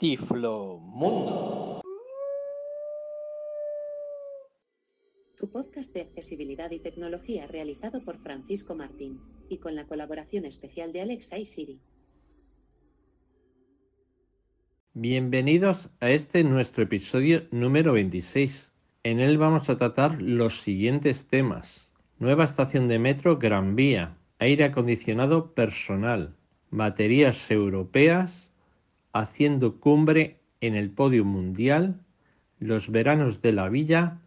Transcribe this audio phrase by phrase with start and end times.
[0.00, 1.82] Tiflo Mundo.
[5.36, 10.94] Tu podcast de accesibilidad y tecnología realizado por Francisco Martín y con la colaboración especial
[10.94, 11.80] de Alexa y Siri.
[14.94, 18.72] Bienvenidos a este nuestro episodio número 26.
[19.02, 21.92] En él vamos a tratar los siguientes temas.
[22.18, 26.36] Nueva estación de metro Gran Vía, aire acondicionado personal,
[26.70, 28.49] baterías europeas,
[29.12, 32.00] haciendo cumbre en el podio mundial,
[32.58, 34.18] los veranos de la villa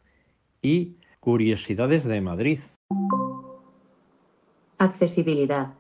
[0.62, 2.60] y curiosidades de Madrid.
[4.78, 5.74] Accesibilidad.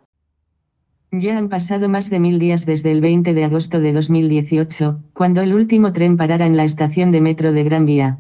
[1.12, 5.42] Ya han pasado más de mil días desde el 20 de agosto de 2018, cuando
[5.42, 8.18] el último tren parara en la estación de metro de Gran Vía.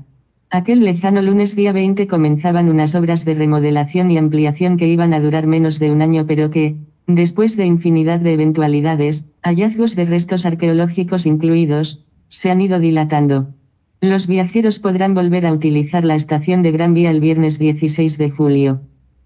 [0.50, 5.20] Aquel lejano lunes día 20 comenzaban unas obras de remodelación y ampliación que iban a
[5.20, 6.76] durar menos de un año pero que,
[7.08, 13.50] Después de infinidad de eventualidades, hallazgos de restos arqueológicos incluidos, se han ido dilatando.
[14.02, 18.30] Los viajeros podrán volver a utilizar la estación de Gran Vía el viernes 16 de
[18.30, 18.82] julio.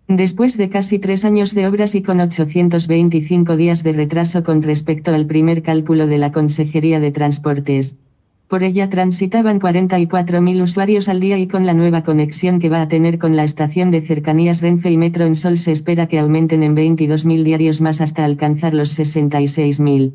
[0.08, 5.14] Después de casi tres años de obras y con 825 días de retraso con respecto
[5.14, 8.00] al primer cálculo de la Consejería de Transportes,
[8.48, 12.88] por ella transitaban 44.000 usuarios al día y con la nueva conexión que va a
[12.88, 16.64] tener con la estación de cercanías Renfe y Metro en Sol se espera que aumenten
[16.64, 20.14] en 22.000 diarios más hasta alcanzar los 66.000.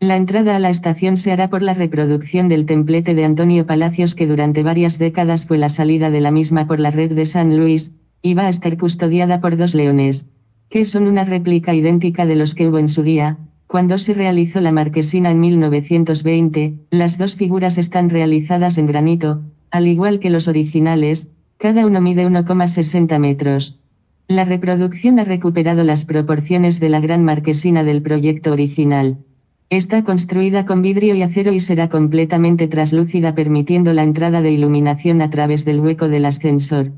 [0.00, 4.14] La entrada a la estación se hará por la reproducción del templete de Antonio Palacios
[4.14, 7.56] que durante varias décadas fue la salida de la misma por la red de San
[7.56, 10.28] Luis, y va a estar custodiada por dos leones,
[10.70, 14.60] que son una réplica idéntica de los que hubo en su día, cuando se realizó
[14.60, 20.46] la marquesina en 1920, las dos figuras están realizadas en granito, al igual que los
[20.48, 23.80] originales, cada uno mide 1,60 metros.
[24.28, 29.18] La reproducción ha recuperado las proporciones de la gran marquesina del proyecto original.
[29.70, 35.20] Está construida con vidrio y acero y será completamente traslúcida permitiendo la entrada de iluminación
[35.20, 36.92] a través del hueco del ascensor.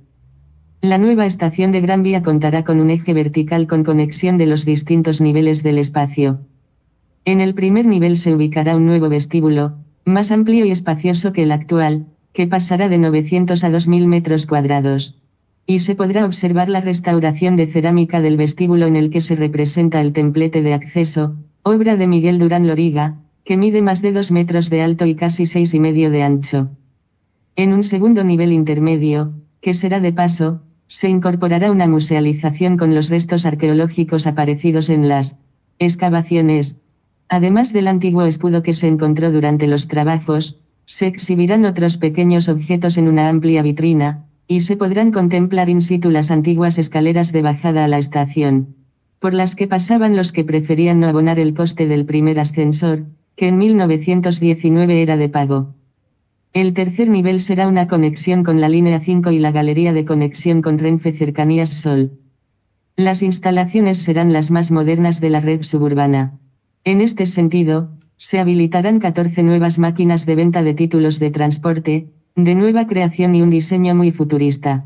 [0.83, 4.65] La nueva estación de Gran Vía contará con un eje vertical con conexión de los
[4.65, 6.41] distintos niveles del espacio.
[7.27, 9.73] En el primer nivel se ubicará un nuevo vestíbulo,
[10.05, 15.19] más amplio y espacioso que el actual, que pasará de 900 a 2000 metros cuadrados.
[15.67, 20.01] Y se podrá observar la restauración de cerámica del vestíbulo en el que se representa
[20.01, 21.35] el templete de acceso,
[21.65, 25.47] obra de Miguel Durán Loriga, que mide más de 2 metros de alto y casi
[25.47, 26.69] seis y medio de ancho.
[27.57, 33.09] En un segundo nivel intermedio, que será de paso, se incorporará una musealización con los
[33.09, 35.41] restos arqueológicos aparecidos en las
[35.81, 36.79] excavaciones,
[37.29, 42.97] Además del antiguo escudo que se encontró durante los trabajos, se exhibirán otros pequeños objetos
[42.97, 47.85] en una amplia vitrina, y se podrán contemplar in situ las antiguas escaleras de bajada
[47.85, 48.77] a la estación,
[49.19, 53.49] por las que pasaban los que preferían no abonar el coste del primer ascensor, que
[53.49, 55.75] en 1919 era de pago.
[56.53, 60.63] El tercer nivel será una conexión con la línea 5 y la galería de conexión
[60.63, 62.13] con Renfe Cercanías Sol.
[62.95, 66.39] Las instalaciones serán las más modernas de la red suburbana.
[66.87, 72.55] En este sentido, se habilitarán 14 nuevas máquinas de venta de títulos de transporte, de
[72.55, 74.85] nueva creación y un diseño muy futurista.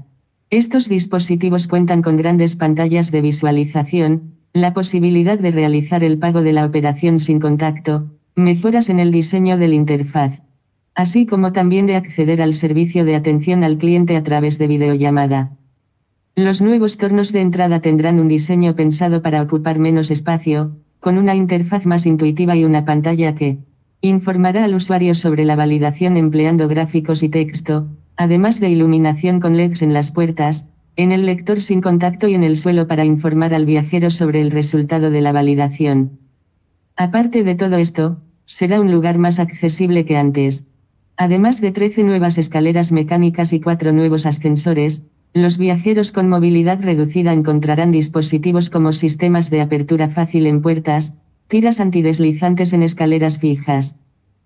[0.49, 6.55] Estos dispositivos cuentan con grandes pantallas de visualización, la posibilidad de realizar el pago de
[6.55, 10.41] la operación sin contacto, mejoras en el diseño del interfaz,
[10.95, 15.51] así como también de acceder al servicio de atención al cliente a través de videollamada.
[16.35, 21.35] Los nuevos tornos de entrada tendrán un diseño pensado para ocupar menos espacio, con una
[21.35, 23.59] interfaz más intuitiva y una pantalla que
[24.03, 29.83] informará al usuario sobre la validación empleando gráficos y texto, además de iluminación con LEDs
[29.83, 33.65] en las puertas, en el lector sin contacto y en el suelo para informar al
[33.65, 36.19] viajero sobre el resultado de la validación.
[36.97, 40.67] Aparte de todo esto, será un lugar más accesible que antes.
[41.17, 47.33] Además de 13 nuevas escaleras mecánicas y 4 nuevos ascensores, los viajeros con movilidad reducida
[47.33, 51.15] encontrarán dispositivos como sistemas de apertura fácil en puertas,
[51.49, 53.97] tiras antideslizantes en escaleras fijas,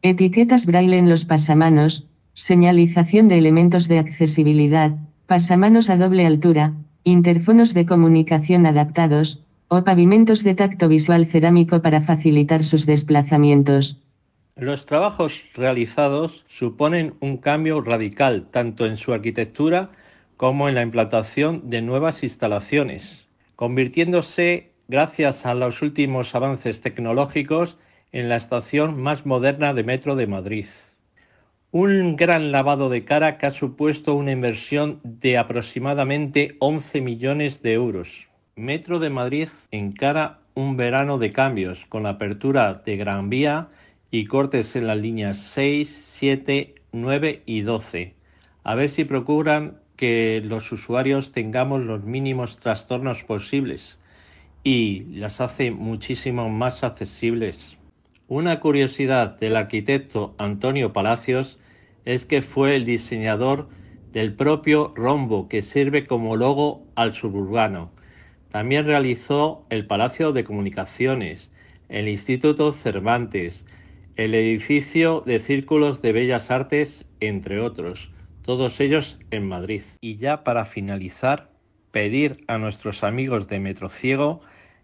[0.03, 4.93] etiquetas braille en los pasamanos, señalización de elementos de accesibilidad,
[5.27, 12.03] pasamanos a doble altura, interfonos de comunicación adaptados, o pavimentos de tacto visual cerámico para
[12.03, 13.99] facilitar sus desplazamientos.
[14.57, 19.91] Los trabajos realizados suponen un cambio radical tanto en su arquitectura
[20.37, 23.27] como en la implantación de nuevas instalaciones,
[23.57, 27.79] convirtiéndose, gracias a los últimos avances tecnológicos,
[28.13, 30.67] en la estación más moderna de Metro de Madrid.
[31.73, 37.73] Un gran lavado de cara que ha supuesto una inversión de aproximadamente 11 millones de
[37.73, 38.29] euros.
[38.55, 43.71] Metro de Madrid encara un verano de cambios con la apertura de Gran Vía
[44.13, 48.15] y cortes en las líneas 6, 7, 9 y 12.
[48.63, 53.99] A ver si procuran que los usuarios tengamos los mínimos trastornos posibles
[54.63, 57.77] y las hace muchísimo más accesibles.
[58.27, 61.59] Una curiosidad del arquitecto Antonio Palacios
[62.05, 63.69] es que fue el diseñador
[64.13, 67.91] del propio rombo que sirve como logo al suburbano.
[68.49, 71.51] También realizó el Palacio de Comunicaciones,
[71.89, 73.67] el Instituto Cervantes,
[74.17, 78.14] el edificio de Círculos de Bellas Artes, entre otros,
[78.45, 79.83] todos ellos en Madrid.
[80.01, 81.51] Y ya para finalizar,
[81.91, 84.41] pedir a nuestros amigos de Metrociego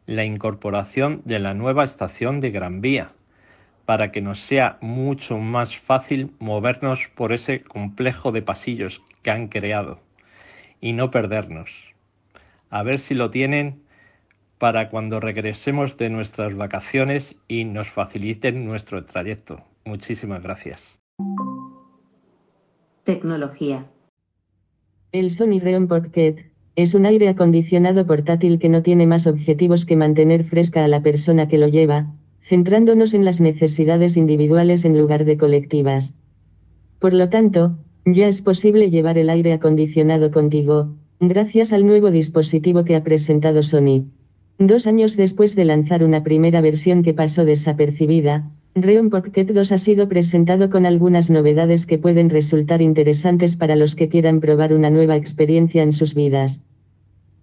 [0.07, 3.13] la incorporación de la nueva estación de Gran Vía,
[3.85, 9.49] para que nos sea mucho más fácil movernos por ese complejo de pasillos que han
[9.49, 10.01] creado
[10.81, 11.95] y no perdernos.
[12.71, 13.83] A ver si lo tienen
[14.59, 19.65] para cuando regresemos de nuestras vacaciones y nos faciliten nuestro trayecto.
[19.85, 20.83] Muchísimas gracias.
[23.11, 23.87] Tecnología.
[25.11, 26.37] El Sony Reon Pocket
[26.77, 31.03] es un aire acondicionado portátil que no tiene más objetivos que mantener fresca a la
[31.03, 36.15] persona que lo lleva, centrándonos en las necesidades individuales en lugar de colectivas.
[37.01, 42.85] Por lo tanto, ya es posible llevar el aire acondicionado contigo, gracias al nuevo dispositivo
[42.85, 44.05] que ha presentado Sony.
[44.61, 49.79] Dos años después de lanzar una primera versión que pasó desapercibida, Reon Pocket 2 ha
[49.79, 54.91] sido presentado con algunas novedades que pueden resultar interesantes para los que quieran probar una
[54.91, 56.63] nueva experiencia en sus vidas.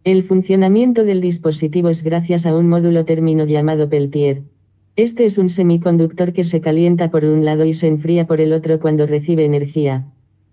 [0.06, 4.44] El funcionamiento del dispositivo es gracias a un módulo término llamado Peltier.
[4.96, 8.54] Este es un semiconductor que se calienta por un lado y se enfría por el
[8.54, 10.06] otro cuando recibe energía.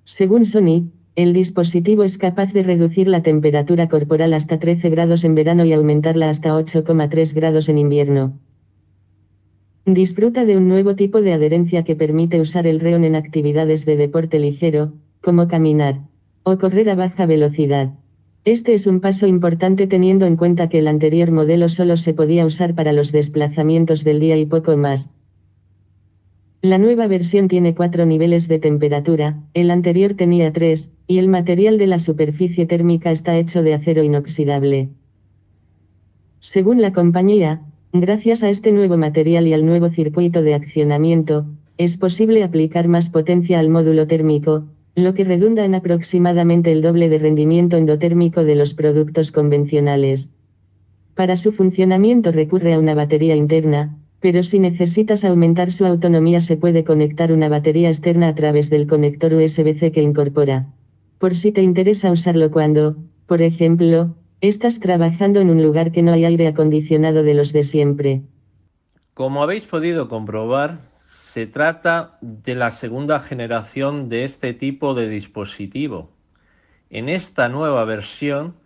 [0.05, 5.37] Según Sony, el dispositivo es capaz de reducir la temperatura corporal hasta 13 grados en
[5.37, 8.41] verano y aumentarla hasta 8,3 grados en invierno.
[9.87, 13.97] Disfruta de un nuevo tipo de adherencia que permite usar el reón en actividades de
[13.97, 16.01] deporte ligero, como caminar
[16.43, 17.93] o correr a baja velocidad.
[18.45, 22.45] Este es un paso importante teniendo en cuenta que el anterior modelo solo se podía
[22.45, 25.11] usar para los desplazamientos del día y poco más.
[26.61, 31.77] La nueva versión tiene cuatro niveles de temperatura, el anterior tenía tres, y el material
[31.77, 34.89] de la superficie térmica está hecho de acero inoxidable.
[36.41, 37.63] Según la compañía,
[38.01, 41.47] gracias a este nuevo material y al nuevo circuito de accionamiento,
[41.79, 44.65] es posible aplicar más potencia al módulo térmico,
[44.97, 50.29] lo que redunda en aproximadamente el doble de rendimiento endotérmico de los productos convencionales.
[51.15, 56.57] Para su funcionamiento recurre a una batería interna, pero si necesitas aumentar su autonomía se
[56.57, 60.67] puede conectar una batería externa a través del conector USB-C que incorpora.
[61.19, 66.13] Por si te interesa usarlo cuando, por ejemplo, estás trabajando en un lugar que no
[66.13, 68.23] hay aire acondicionado de los de siempre.
[69.15, 76.11] Como habéis podido comprobar, se trata de la segunda generación de este tipo de dispositivo.
[76.91, 78.57] En esta nueva versión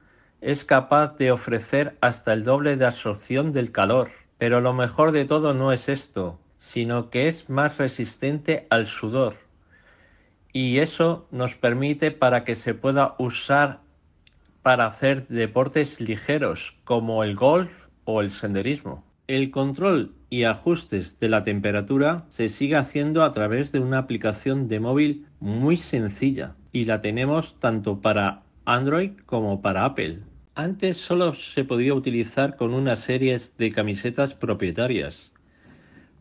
[0.40, 5.24] es capaz de ofrecer hasta el doble de absorción del calor pero lo mejor de
[5.24, 9.36] todo no es esto, sino que es más resistente al sudor.
[10.52, 13.80] Y eso nos permite para que se pueda usar
[14.62, 19.04] para hacer deportes ligeros como el golf o el senderismo.
[19.26, 24.68] El control y ajustes de la temperatura se sigue haciendo a través de una aplicación
[24.68, 30.20] de móvil muy sencilla y la tenemos tanto para Android como para Apple.
[30.54, 35.30] Antes solo se podía utilizar con una serie de camisetas propietarias,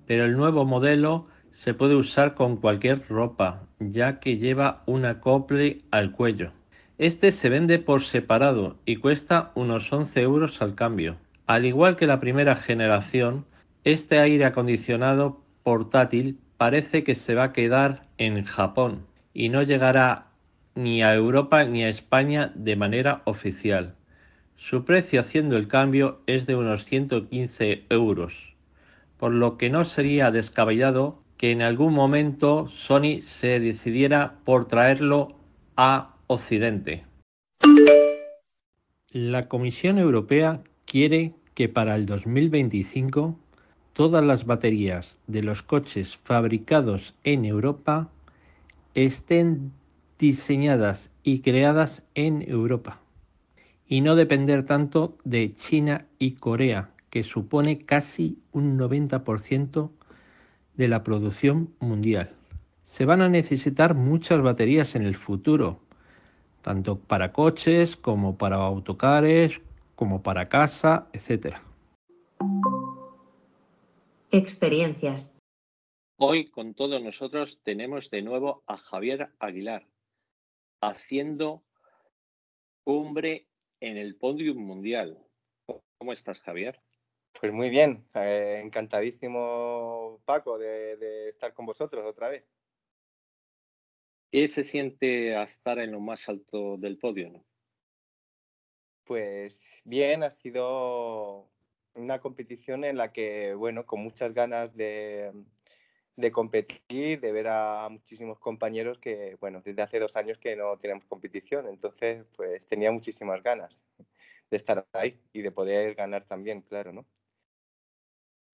[0.06, 5.80] pero el nuevo modelo se puede usar con cualquier ropa, ya que lleva un acople
[5.92, 6.52] al cuello.
[6.98, 11.18] Este se vende por separado y cuesta unos 11 euros al cambio.
[11.46, 13.46] Al igual que la primera generación,
[13.84, 20.30] este aire acondicionado portátil parece que se va a quedar en Japón y no llegará
[20.74, 23.94] ni a Europa ni a España de manera oficial.
[24.56, 28.56] Su precio haciendo el cambio es de unos 115 euros,
[29.18, 35.36] por lo que no sería descabellado que en algún momento Sony se decidiera por traerlo
[35.76, 37.06] a Occidente.
[39.12, 43.40] La Comisión Europea quiere que para el 2025
[43.94, 48.10] todas las baterías de los coches fabricados en Europa
[48.94, 49.72] estén
[50.20, 53.02] diseñadas y creadas en Europa
[53.88, 59.92] y no depender tanto de China y Corea, que supone casi un 90%
[60.76, 62.32] de la producción mundial.
[62.84, 65.80] Se van a necesitar muchas baterías en el futuro,
[66.68, 69.62] tanto para coches como para autocares,
[69.96, 71.56] como para casa, etc.
[74.32, 75.34] Experiencias.
[76.20, 79.88] Hoy con todos nosotros tenemos de nuevo a Javier Aguilar
[80.82, 81.64] haciendo
[82.84, 83.48] cumbre
[83.80, 85.18] en el podium mundial.
[85.98, 86.82] ¿Cómo estás, Javier?
[87.40, 92.44] Pues muy bien, eh, encantadísimo, Paco, de, estar con vosotros otra vez.
[94.32, 97.46] ¿Qué se siente a estar en lo más alto del podio?
[99.06, 101.50] Pues bien, ha sido
[101.96, 105.32] una competición en la que, bueno, con muchas ganas de,
[106.18, 110.78] de competir, de ver a muchísimos compañeros que, bueno, desde hace dos años que no
[110.78, 113.86] tenemos competición, entonces, pues tenía muchísimas ganas
[114.52, 117.08] de estar ahí y de poder ganar también, claro, ¿no?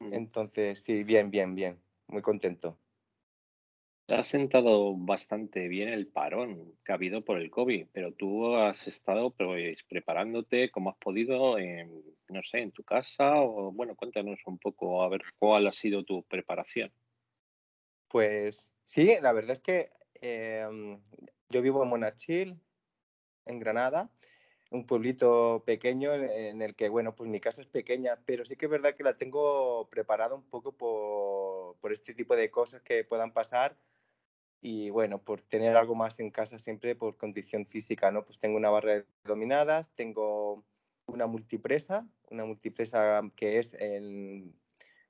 [0.01, 0.13] Mm.
[0.13, 2.79] Entonces, sí, bien, bien, bien, muy contento.
[4.09, 8.85] Has sentado bastante bien el parón que ha habido por el COVID, pero tú has
[8.85, 14.41] estado pues, preparándote como has podido, en, no sé, en tu casa o, bueno, cuéntanos
[14.45, 16.91] un poco a ver cuál ha sido tu preparación.
[18.09, 21.01] Pues sí, la verdad es que em,
[21.47, 22.59] yo vivo en Monachil,
[23.45, 24.11] en Granada,
[24.69, 28.65] un pueblito pequeño en, el que, bueno, pues mi casa es pequeña, pero sí que
[28.65, 33.05] es verdad que la tengo preparada un poco por, por este tipo de cosas que
[33.05, 33.77] puedan pasar
[34.63, 38.23] y, bueno, por tener algo más en casa siempre por condición física, ¿no?
[38.23, 40.63] Pues tengo una barra de dominadas, tengo
[41.05, 43.75] una multipresa, una multipresa que es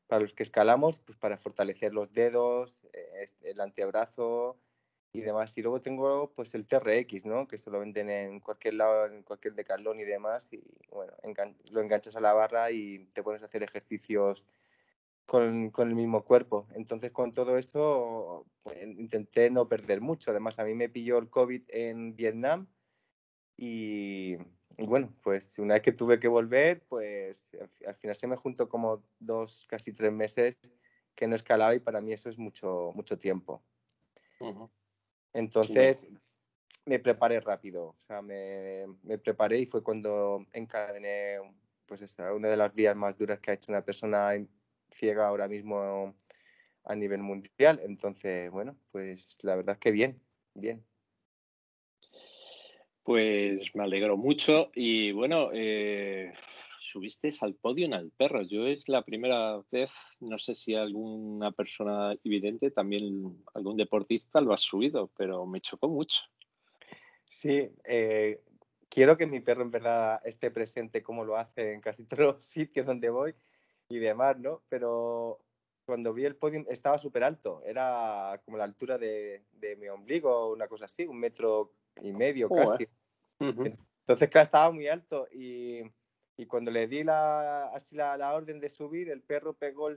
[0.07, 4.57] para los que escalamos, pues para fortalecer los dedos, eh, el antebrazo,
[5.13, 5.55] y demás.
[5.57, 7.47] Y luego tengo pues el TRX, ¿no?
[7.47, 10.51] Que se lo venden en cualquier lado, en cualquier decalón y demás.
[10.51, 11.13] Y bueno,
[11.71, 14.47] lo enganchas a la barra y te pones a hacer ejercicios
[15.25, 16.67] con, con el mismo cuerpo.
[16.75, 20.31] Entonces con todo eso pues, intenté no perder mucho.
[20.31, 22.67] Además a mí me pilló el COVID en Vietnam
[23.57, 24.35] y,
[24.77, 29.03] bueno, pues una vez que tuve que volver, pues al, final se me juntó como
[29.19, 30.57] dos, casi tres meses
[31.15, 33.61] que no escalaba y para mí eso es mucho, mucho tiempo.
[35.31, 36.01] Entonces
[36.85, 41.39] me preparé rápido, o sea, me, me, preparé y fue cuando encadené
[41.85, 44.35] pues una de las vías más duras que ha hecho una persona
[44.93, 46.15] ciega ahora mismo
[46.85, 47.81] a nivel mundial.
[47.83, 50.21] Entonces, bueno, pues la verdad es que bien,
[50.53, 50.83] bien.
[53.03, 56.31] Pues me alegro mucho y bueno, eh,
[56.93, 58.43] subiste al podio en el perro.
[58.43, 64.53] Yo es la primera vez, no sé si alguna persona evidente, también algún deportista lo
[64.53, 66.21] ha subido, pero me chocó mucho.
[67.25, 68.41] Sí, eh,
[68.89, 72.45] quiero que mi perro en verdad esté presente como lo hace en casi todos los
[72.45, 73.33] sitios donde voy
[73.89, 74.61] y demás, ¿no?
[74.69, 75.39] Pero
[75.85, 79.43] cuando vi el podio estaba súper alto, era como la altura de,
[79.77, 82.87] mi ombligo, una cosa así, un metro y medio casi.
[83.39, 85.83] Entonces, claro, estaba muy alto y
[86.37, 89.89] y cuando le di la, así la, la orden de subir, el perro pegó,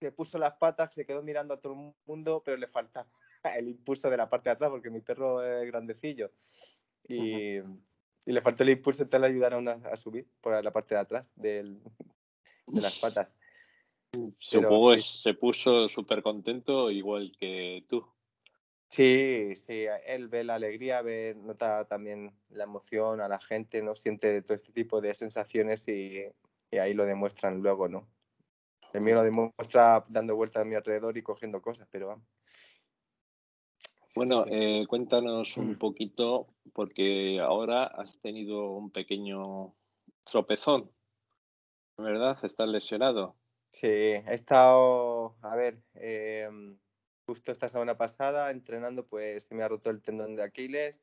[0.00, 3.06] se puso las patas, se quedó mirando a todo el mundo, pero le falta
[3.56, 6.32] el impulso de la parte de atrás, porque mi perro es grandecillo.
[7.06, 10.94] Y, y le faltó el impulso, entonces le ayudaron a, a, subir por la parte
[10.94, 11.80] de atrás del,
[12.70, 13.28] de las patas.
[14.38, 18.06] Supongo que se puso súper contento, igual que tú.
[18.88, 23.94] Sí, sí, él ve la alegría, ve, nota también la emoción a la gente, ¿no?
[23.94, 26.24] Siente todo este tipo de sensaciones y,
[26.72, 28.08] ahí lo demuestran luego, ¿no?
[28.94, 32.26] El mío lo demuestra dando vueltas a mi alrededor y cogiendo cosas, pero vamos.
[34.16, 35.78] bueno, Eh, cuéntanos un mm.
[35.78, 39.74] poquito, porque ahora has tenido un pequeño
[40.24, 40.90] tropezón,
[41.98, 42.38] ¿verdad?
[42.42, 43.36] Estás lesionado.
[43.70, 46.48] Sí, he estado, a ver, eh,
[47.26, 51.00] justo esta semana pasada entrenando, pues se me ha roto el tendón de Aquiles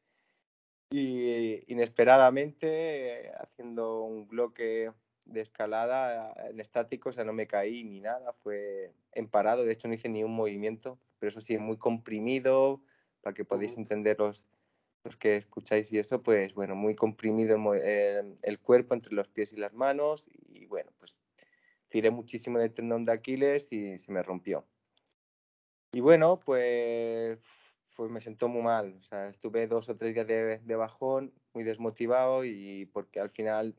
[0.90, 4.92] y inesperadamente haciendo un bloque
[5.26, 9.74] de escalada en estático, o sea, no me caí ni nada, fue en parado, de
[9.74, 12.82] hecho no hice ni un movimiento, pero eso sí, muy comprimido,
[13.22, 14.48] para que podáis entender los,
[15.06, 19.54] los que escucháis y eso, pues bueno, muy comprimido el, el cuerpo entre los pies
[19.54, 21.18] y las manos y bueno, pues
[21.90, 24.66] tiré muchísimo del tendón de Aquiles y se me rompió.
[25.94, 27.40] Y bueno, pues,
[27.96, 28.96] pues me sentó muy mal.
[29.00, 33.76] O sea, estuve dos o tres días de, bajón, muy desmotivado y porque al final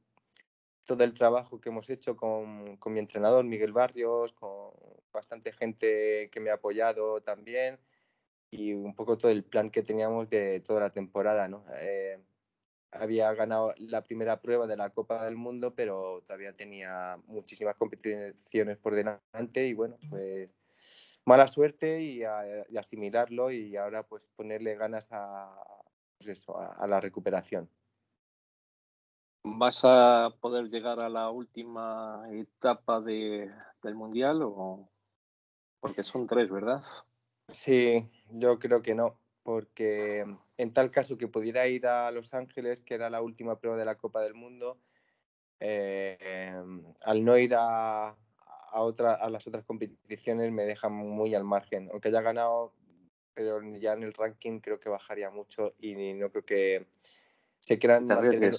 [0.87, 4.71] todo el trabajo que hemos hecho con, con, mi entrenador Miguel Barrios, con
[5.13, 7.79] bastante gente que me ha apoyado también
[8.57, 11.65] y un poco todo el plan que teníamos de toda la temporada, ¿no?
[11.75, 12.19] Eh,
[12.91, 18.79] había ganado la primera prueba de la Copa del Mundo, pero todavía tenía muchísimas competiciones
[18.79, 20.49] por delante y bueno, pues
[21.27, 25.55] mala suerte y, asimilarlo y ahora pues ponerle ganas a,
[26.17, 27.69] pues eso, a, la recuperación.
[29.45, 33.51] ¿Vas a poder llegar a la última etapa de,
[33.83, 34.89] del Mundial o...?
[35.79, 36.83] Porque son tres, ¿verdad?
[37.49, 40.25] Sí, yo creo que no, porque
[40.57, 43.85] en tal caso que pudiera ir a Los Ángeles, que era la última prueba de
[43.85, 44.79] la Copa del Mundo,
[45.61, 46.55] eh,
[47.05, 51.89] al no ir a, a, otra, a las otras competiciones me deja muy al margen.
[51.93, 52.75] Aunque haya ganado,
[53.35, 56.87] pero ya en el ranking creo que bajaría mucho y no creo que
[57.59, 58.57] se quieran mantener,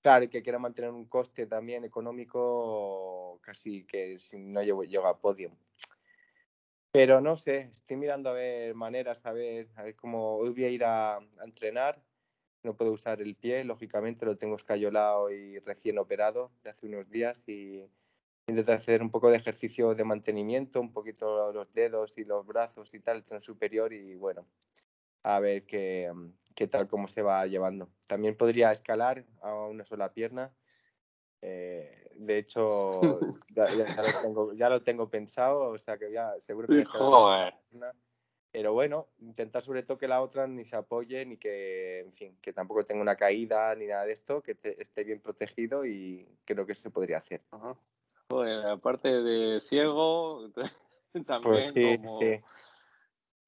[0.00, 5.18] claro, que quieran mantener un coste también económico casi que si no llego, llego a
[5.18, 5.52] podium.
[6.96, 10.70] Pero no sé, estoy mirando a ver maneras, a ver, a cómo hoy voy a
[10.70, 12.02] ir a, entrenar.
[12.62, 17.10] No puedo usar el pie, lógicamente, lo tengo escayolado y recién operado de hace unos
[17.10, 17.84] días y
[18.46, 22.94] intento hacer un poco de ejercicio de mantenimiento, un poquito los dedos y los brazos
[22.94, 24.46] y tal, el tren superior y bueno,
[25.22, 26.10] a ver qué,
[26.54, 27.90] qué tal, cómo se va llevando.
[28.06, 30.50] También podría escalar a una sola pierna.
[31.42, 33.00] Eh, de hecho,
[33.50, 36.84] ya, ya, lo tengo, ya, lo tengo, pensado, o sea que ya seguro que...
[38.52, 42.38] Pero bueno, intentar sobre todo que la otra ni se apoye, ni que, en fin,
[42.40, 46.26] que tampoco tenga una caída ni nada de esto, que te, esté bien protegido y
[46.46, 47.42] creo que se podría hacer.
[47.50, 47.76] Ajá.
[48.30, 50.50] Joder, aparte de ciego,
[51.26, 52.18] también pues sí, como...
[52.18, 52.40] sí.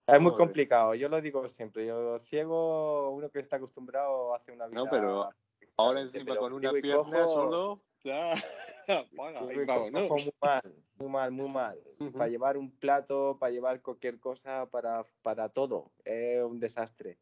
[0.06, 1.86] Es muy complicado, yo lo digo siempre.
[1.86, 4.80] Yo ciego, uno que está acostumbrado hace una vida.
[4.80, 5.30] No, pero
[5.76, 9.40] ahora encima pero con una pierna cojo, solo, Paga,
[10.08, 11.78] cojo muy mal, muy mal, muy mal.
[11.98, 12.12] Uh -huh.
[12.12, 15.92] Para llevar un plato, para llevar cualquier cosa, para, para todo.
[16.04, 17.18] Es un desastre.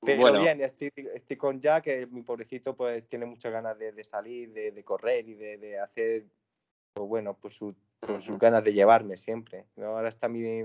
[0.00, 0.40] Pero bueno.
[0.40, 4.52] bien, estoy, estoy, con Jack, que mi pobrecito pues tiene muchas ganas de, de salir,
[4.52, 6.26] de, de, correr y de, de hacer,
[6.94, 9.66] pues bueno, pues, su, pues sus ganas de llevarme siempre.
[9.76, 10.64] Ahora está mi,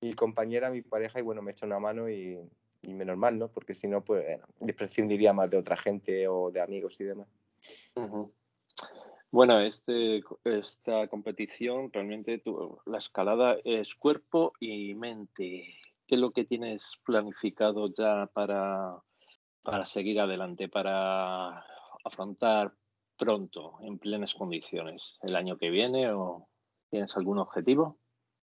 [0.00, 2.40] mi compañera, mi pareja, y bueno, me echa una mano y,
[2.82, 3.48] y menos mal, ¿no?
[3.48, 7.28] Porque si no, pues bueno, prescindiría más de otra gente o de amigos y demás.
[9.30, 12.42] Bueno, este, esta competición realmente
[12.86, 15.74] la escalada es cuerpo y mente.
[16.06, 18.96] ¿Qué es lo que tienes planificado ya para,
[19.62, 21.62] para seguir adelante, para
[22.04, 22.72] afrontar
[23.18, 26.48] pronto, en plenas condiciones, el año que viene o
[26.88, 27.98] tienes algún objetivo?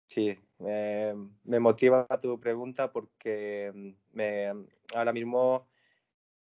[0.06, 0.34] Sí,
[0.66, 4.48] eh, me motiva tu pregunta porque me,
[4.96, 5.68] ahora mismo,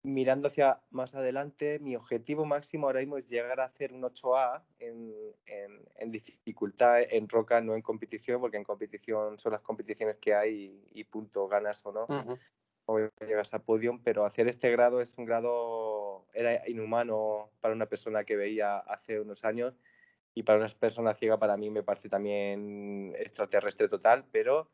[0.03, 4.63] mirando hacia más adelante, mi objetivo máximo ahora mismo es llegar a hacer un 8A
[4.79, 5.13] en,
[5.47, 10.35] en, en dificultad en roca, no en competición, porque en competición son las competiciones que
[10.35, 12.05] hay y, y punto, ganas o no.
[12.05, 12.39] Uh -huh.
[12.87, 17.87] O llegas a podium, pero hacer este grado es un grado, era inhumano para una
[17.87, 19.79] persona que veía hace unos años
[20.35, 24.71] y para una persona ciega para mí me parece también extraterrestre total, pero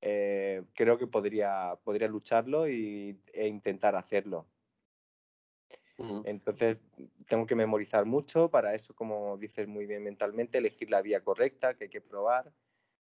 [0.00, 4.46] eh, creo que podría, podría lucharlo y, e intentar hacerlo.
[5.98, 6.22] Uh -huh.
[6.26, 6.78] Entonces
[7.26, 11.74] tengo que memorizar mucho, para eso, como dices muy bien mentalmente, elegir la vía correcta
[11.74, 12.52] que hay que probar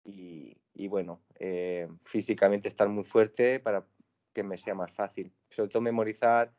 [0.03, 3.85] y, y bueno, eh, físicamente estar muy fuerte para
[4.33, 5.33] que me sea más fácil.
[5.49, 6.53] Sobre todo memorizar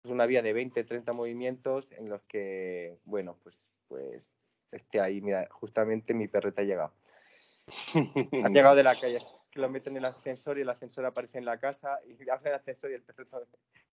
[0.00, 4.32] pues, una vía de 20, 30 movimientos en los que, bueno, pues pues
[4.70, 5.20] esté ahí.
[5.20, 6.92] Mira, justamente mi perreta ha llegado.
[8.44, 9.18] ha llegado de la calle,
[9.56, 12.50] que lo meten en el ascensor y el ascensor aparece en la casa y abre
[12.50, 13.46] el ascensor y el perrito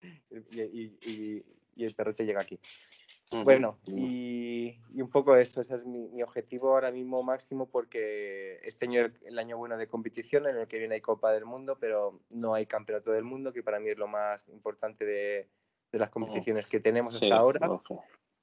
[0.31, 1.45] y, y,
[1.75, 2.59] y, el perrete llega aquí.
[3.31, 3.43] Uh -huh.
[3.43, 8.59] Bueno, y, y, un poco eso, ese es mi, mi, objetivo ahora mismo máximo porque
[8.63, 11.45] este año es el año bueno de competición en el que viene hay Copa del
[11.45, 15.47] Mundo, pero no hay Campeonato del Mundo, que para mí es lo más importante de,
[15.91, 17.69] de las competiciones que tenemos hasta sí, ahora.
[17.69, 17.97] Okay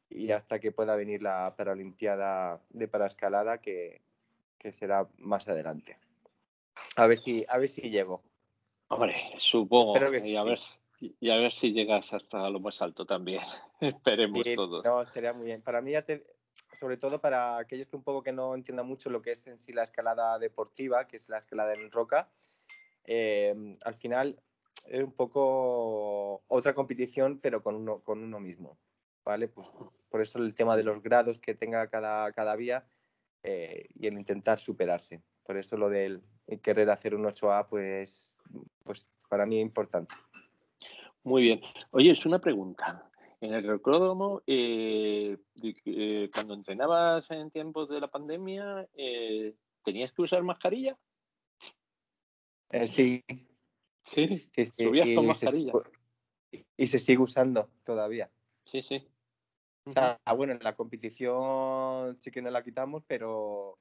[0.09, 4.03] y hasta que pueda venir la Paralimpiada de Paraescalada, que,
[4.59, 5.99] que será más adelante.
[6.97, 8.23] A ver si, a ver si llego.
[8.89, 9.95] Hombre, supongo.
[9.95, 10.49] Que y, a sí.
[10.49, 10.59] ver,
[11.21, 13.43] y a ver si llegas hasta lo más alto también.
[13.81, 14.85] Esperemos sí, todos.
[14.85, 15.63] No, estaría muy bien.
[15.63, 16.25] Para mí, ya te,
[16.73, 19.59] sobre todo para aquellos que un poco que no entiendan mucho lo que es en
[19.59, 22.31] sí la escalada deportiva, que es la escalada en roca,
[23.05, 24.41] eh, al final
[24.87, 28.79] es un poco otra competición, pero con uno, con uno mismo.
[29.27, 29.49] ¿vale?
[29.49, 29.69] Pues
[30.09, 32.87] por eso el tema de los grados que tenga cada, cada vía
[33.43, 35.21] eh, y el intentar superarse.
[35.47, 36.23] Por eso lo del
[36.63, 38.37] querer hacer un 8A, pues,
[38.83, 40.15] pues para mí es importante.
[41.23, 41.61] Muy bien.
[41.91, 43.11] Oye, es una pregunta.
[43.41, 45.37] En el recródromo, eh,
[45.85, 49.55] eh, cuando entrenabas en tiempos de la pandemia, eh,
[49.85, 50.97] ¿tenías que usar mascarilla?
[52.87, 53.25] sí.
[54.03, 54.85] Sí, sí, sí.
[54.85, 55.73] ¿Subías con mascarilla?
[56.53, 58.31] Se, y se sigue usando todavía.
[58.65, 59.09] Sí, sí.
[59.85, 63.79] O sea, bueno, en la competición sí que no la quitamos, pero,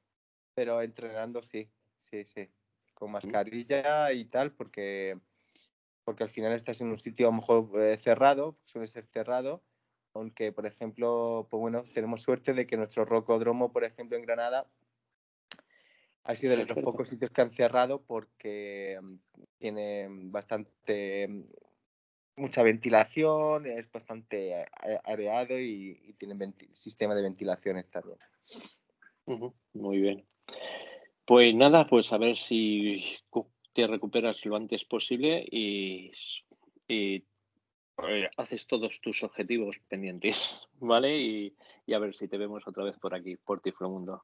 [0.55, 2.49] pero entrenando sí, sí, sí.
[2.93, 5.19] Con mascarilla y tal, porque,
[6.05, 9.61] porque al final estás en un sitio a lo mejor eh, cerrado, suele ser cerrado,
[10.13, 14.65] aunque, por ejemplo, pues bueno, tenemos suerte de que nuestro rocódromo, por ejemplo, en Granada,
[16.23, 19.15] Ha sido de los pocos sitios que han cerrado porque mm,
[19.59, 21.43] tiene bastante mm,
[22.37, 24.65] mucha ventilación, es bastante
[25.03, 28.17] areado y, tiene sistema de ventilaciones también.
[29.73, 30.25] Muy bien.
[31.25, 33.03] Pues nada, pues a ver si
[33.73, 36.11] te recuperas lo antes posible y,
[36.87, 37.23] eh,
[38.37, 41.17] haces todos tus objetivos pendientes, ¿vale?
[41.17, 41.55] Y,
[41.93, 44.23] a ver si te vemos otra vez por aquí, por Tiflomundo.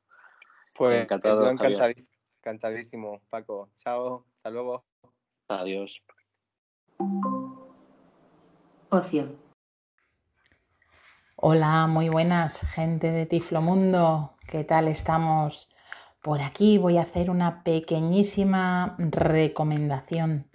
[0.74, 3.70] Pues Encantado, encantadísimo, encantadísimo, Paco.
[3.76, 4.86] Chao, hasta luego.
[5.48, 6.02] Adiós.
[8.90, 9.36] Ocio.
[11.36, 14.36] Hola, muy buenas, gente de Tiflomundo.
[14.48, 15.71] ¿Qué tal estamos?
[16.22, 20.46] Por aquí voy a hacer una pequeñísima recomendación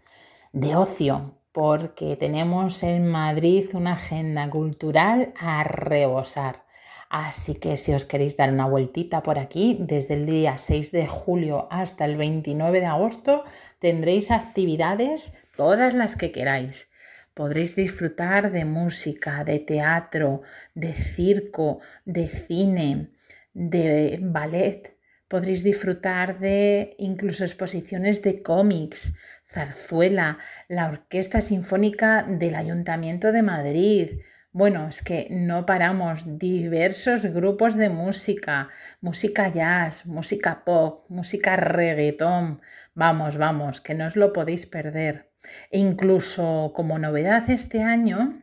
[0.53, 6.65] de ocio, porque tenemos en Madrid una agenda cultural a rebosar.
[7.11, 11.09] Así que si os queréis dar una vueltita por aquí, desde el día 6 de
[11.09, 13.43] julio hasta el 29 de agosto
[13.81, 16.89] tendréis actividades todas las que queráis.
[17.35, 20.43] Podréis disfrutar de música, de teatro,
[20.75, 23.11] de circo, de cine,
[23.53, 24.96] de ballet,
[25.29, 29.15] Podréis disfrutar de incluso exposiciones de cómics,
[29.49, 34.21] zarzuela, la Orquesta Sinfónica del Ayuntamiento de Madrid.
[34.53, 38.69] Bueno, es que no paramos, diversos grupos de música,
[39.01, 42.61] música jazz, música pop, música reggaetón.
[42.95, 45.33] Vamos, vamos, que no os lo podéis perder.
[45.71, 48.41] E incluso como novedad este año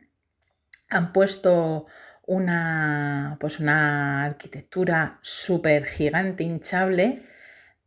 [0.90, 1.86] han puesto
[2.26, 7.22] una, pues una arquitectura súper gigante, hinchable,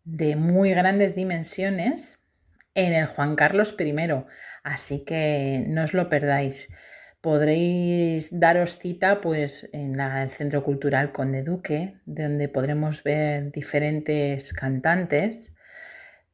[0.04, 2.20] de muy grandes dimensiones
[2.74, 3.96] en el Juan Carlos I.
[4.64, 6.70] Así que no os lo perdáis.
[7.22, 15.52] Podréis daros cita pues, en el Centro Cultural Conde Duque, donde podremos ver diferentes cantantes.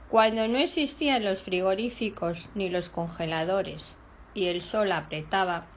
[0.09, 3.97] Cuando no existían los frigoríficos ni los congeladores
[4.33, 5.67] y el sol apretaba,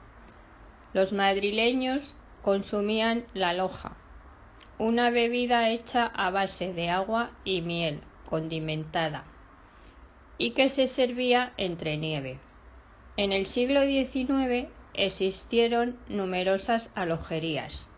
[0.93, 3.97] los madrileños consumían la loja,
[4.77, 9.25] una bebida hecha a base de agua y miel condimentada
[10.37, 12.39] y que se servía entre nieve.
[13.17, 17.89] En el siglo XIX existieron numerosas alojerías,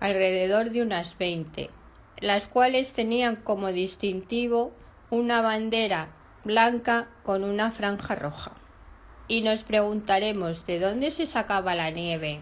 [0.00, 1.70] alrededor de unas veinte,
[2.20, 4.72] las cuales tenían como distintivo
[5.10, 6.08] una bandera
[6.44, 8.52] blanca con una franja roja.
[9.26, 12.40] Y nos preguntaremos de dónde se sacaba la nieve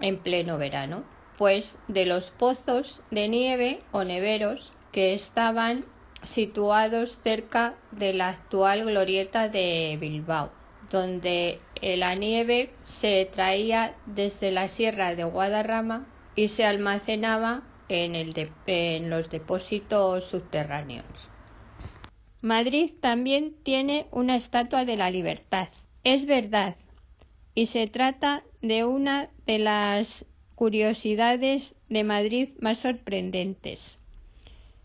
[0.00, 1.04] en pleno verano.
[1.36, 5.84] Pues de los pozos de nieve o neveros que estaban
[6.22, 10.50] situados cerca de la actual glorieta de Bilbao,
[10.90, 19.30] donde la nieve se traía desde la sierra de Guadarrama y se almacenaba en, los
[19.30, 21.06] depósitos subterráneos.
[22.40, 25.68] Madrid también tiene una estatua de la libertad.
[26.02, 26.76] Es verdad,
[27.54, 34.01] y se trata de una de las curiosidades de Madrid más sorprendentes.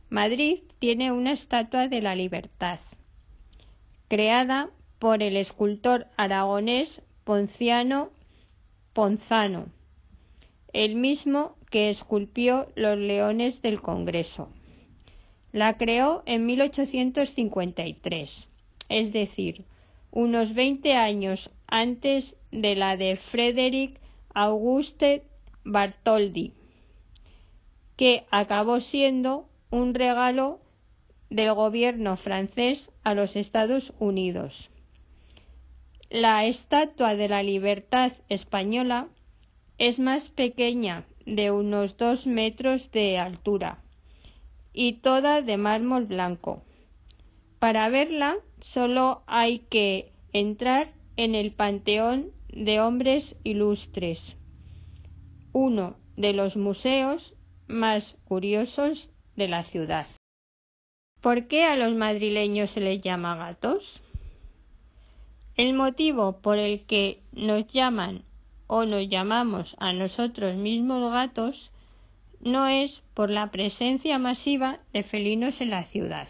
[0.09, 2.79] Madrid tiene una estatua de la libertad,
[4.07, 8.11] creada por el escultor aragonés Ponciano
[8.93, 9.65] Ponzano,
[10.71, 14.47] el mismo que esculpió los leones del Congreso.
[15.51, 18.49] La creó en 1853,
[18.87, 19.65] es decir,
[20.11, 23.99] unos 20 años antes de la de Frederick
[24.33, 25.25] Auguste
[25.65, 26.53] Bartholdi,
[27.97, 30.59] que acabó siendo un regalo
[31.29, 34.71] del gobierno francés a los Estados Unidos.
[36.09, 39.09] La Estatua de la Libertad española
[39.77, 43.79] es más pequeña, de unos dos metros de altura,
[44.71, 46.63] y toda de mármol blanco.
[47.59, 54.37] Para verla solo hay que entrar en el Panteón de Hombres Ilustres,
[55.51, 57.35] uno de los museos
[57.67, 60.05] más curiosos de la ciudad.
[61.21, 64.03] ¿Por qué a los madrileños se les llama gatos?
[65.55, 68.23] El motivo por el que nos llaman
[68.67, 71.71] o nos llamamos a nosotros mismos gatos
[72.41, 76.27] no es por la presencia masiva de felinos en la ciudad.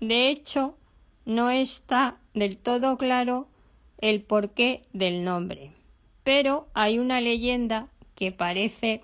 [0.00, 0.76] De hecho,
[1.24, 3.48] no está del todo claro
[3.98, 5.72] el porqué del nombre,
[6.24, 9.02] pero hay una leyenda que parece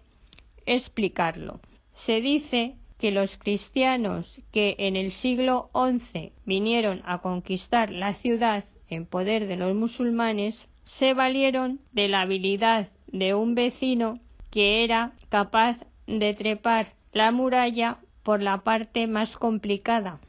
[0.66, 1.60] explicarlo.
[1.94, 8.64] Se dice que los cristianos que en el siglo XI vinieron a conquistar la ciudad
[8.88, 15.12] en poder de los musulmanes se valieron de la habilidad de un vecino que era
[15.28, 20.20] capaz de trepar la muralla por la parte más complicada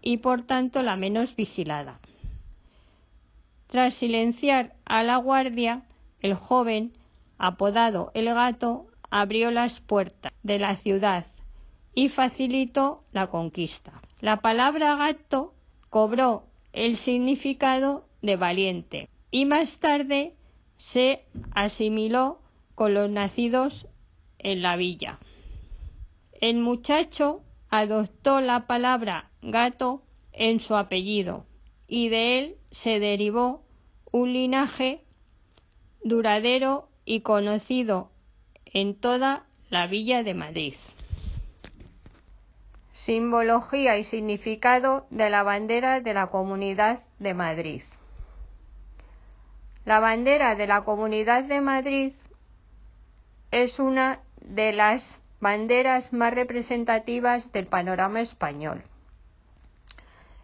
[0.00, 2.00] y por tanto la menos vigilada.
[3.68, 5.82] Tras silenciar a la guardia,
[6.20, 6.92] el joven,
[7.38, 11.26] apodado el gato, abrió las puertas de la ciudad
[11.94, 14.00] y facilitó la conquista.
[14.20, 15.54] La palabra gato
[15.90, 20.34] cobró el significado de valiente y más tarde
[20.76, 22.40] se asimiló
[22.74, 23.86] con los nacidos
[24.38, 25.18] en la villa.
[26.40, 30.02] El muchacho adoptó la palabra gato
[30.32, 31.46] en su apellido
[31.86, 33.64] y de él se derivó
[34.10, 35.04] un linaje
[36.02, 38.10] duradero y conocido
[38.64, 40.74] en toda la villa de Madrid.
[43.04, 47.82] Simbología y significado de la bandera de la Comunidad de Madrid.
[49.84, 52.12] La bandera de la Comunidad de Madrid
[53.50, 58.80] es una de las banderas más representativas del panorama español.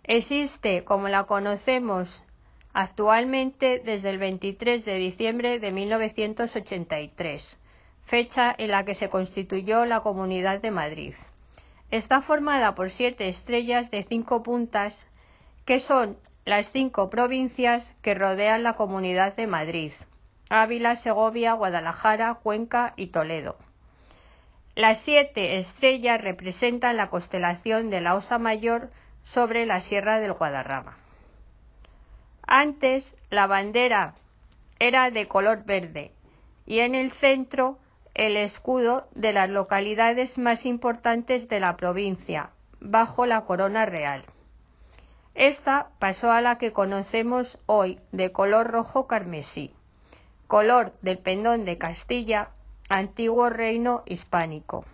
[0.03, 2.25] Existe, como la conocemos
[2.73, 7.57] actualmente, desde el 23 de diciembre de 1983,
[8.03, 11.15] fecha en la que se constituyó la Comunidad de Madrid.
[11.91, 15.09] Está formada por siete estrellas de cinco puntas,
[15.65, 19.93] que son las cinco provincias que rodean la Comunidad de Madrid,
[20.51, 23.57] Ávila, Segovia, Guadalajara, Cuenca y Toledo.
[24.75, 28.91] Las siete estrellas representan la constelación de la Osa Mayor
[29.23, 30.97] sobre la Sierra del Guadarrama.
[32.47, 34.15] Antes la bandera
[34.79, 36.13] era de color verde
[36.67, 37.79] y en el centro
[38.19, 42.51] el escudo de las localidades más importantes de la provincia,
[42.81, 44.25] bajo la corona real.
[45.37, 49.73] Esta pasó a la que conocemos hoy de color rojo carmesí,
[50.49, 52.51] color del pendón de Castilla,
[52.89, 54.85] antiguo reino hispánico.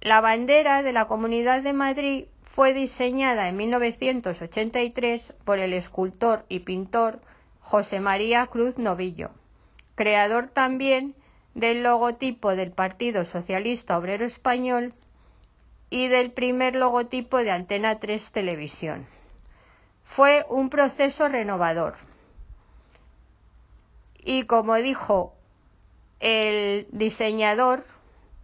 [0.00, 6.58] La bandera de la Comunidad de Madrid fue diseñada en 1983 por el escultor y
[6.58, 7.20] pintor
[7.60, 9.30] José María Cruz Novillo,
[9.94, 11.14] creador también
[11.54, 14.94] del logotipo del Partido Socialista Obrero Español
[15.90, 19.06] y del primer logotipo de Antena 3 Televisión.
[20.02, 21.94] Fue un proceso renovador.
[24.18, 25.34] Y como dijo
[26.20, 27.84] el diseñador,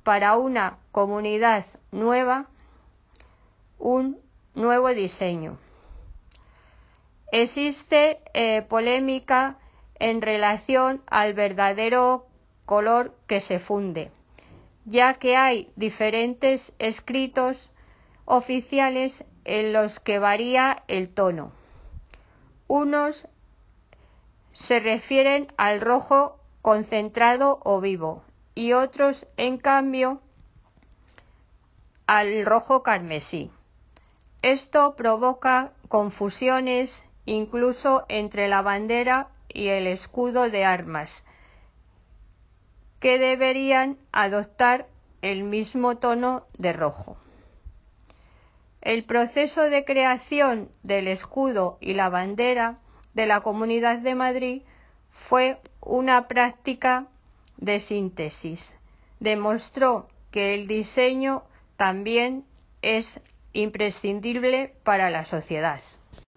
[0.02, 2.46] para una comunidad nueva,
[3.78, 4.18] un
[4.54, 5.58] nuevo diseño.
[7.32, 9.58] Existe eh, polémica
[9.98, 12.26] en relación al verdadero
[12.70, 14.12] color que se funde,
[14.85, 17.72] ya que hay diferentes escritos
[18.26, 21.50] oficiales en los que varía el tono.
[22.68, 23.26] Unos
[24.52, 28.22] se refieren al rojo concentrado o vivo
[28.54, 30.20] y otros, en cambio,
[32.06, 33.50] al rojo carmesí.
[34.42, 41.24] Esto provoca confusiones incluso entre la bandera y el escudo de armas,
[43.00, 44.86] que deberían adoptar
[45.22, 47.16] el mismo tono de rojo.
[48.82, 52.78] El proceso de creación del escudo y la bandera
[53.14, 54.62] de la Comunidad de Madrid
[55.10, 57.06] fue una práctica
[57.58, 58.76] de síntesis.
[59.18, 61.42] Demostró que el diseño
[61.76, 62.44] también
[62.80, 63.20] es
[63.52, 65.80] imprescindible para la sociedad.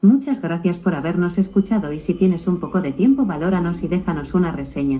[0.02, 4.34] Muchas gracias por habernos escuchado y si tienes un poco de tiempo valóranos y déjanos
[4.34, 5.00] una reseña.